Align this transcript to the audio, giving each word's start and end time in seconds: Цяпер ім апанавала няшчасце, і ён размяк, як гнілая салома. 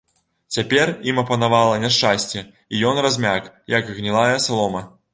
Цяпер 0.55 0.91
ім 1.11 1.21
апанавала 1.23 1.77
няшчасце, 1.85 2.45
і 2.75 2.83
ён 2.93 3.05
размяк, 3.07 3.55
як 3.79 3.97
гнілая 3.97 4.37
салома. 4.51 4.89